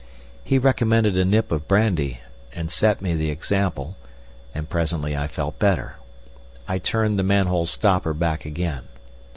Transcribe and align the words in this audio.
He 0.43 0.57
recommended 0.57 1.15
a 1.15 1.23
nip 1.23 1.51
of 1.51 1.67
brandy, 1.67 2.21
and 2.55 2.71
set 2.71 3.03
me 3.03 3.13
the 3.13 3.29
example, 3.29 3.97
and 4.51 4.67
presently 4.67 5.15
I 5.15 5.27
felt 5.27 5.59
better. 5.59 5.97
I 6.67 6.79
turned 6.79 7.19
the 7.19 7.23
manhole 7.23 7.67
stopper 7.67 8.15
back 8.15 8.43
again. 8.43 8.85